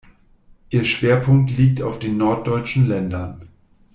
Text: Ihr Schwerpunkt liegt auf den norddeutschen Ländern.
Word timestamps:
Ihr 0.71 0.83
Schwerpunkt 0.83 1.51
liegt 1.55 1.83
auf 1.83 1.99
den 1.99 2.17
norddeutschen 2.17 2.87
Ländern. 2.87 3.47